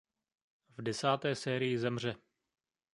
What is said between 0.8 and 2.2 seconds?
desáté sérii zemře.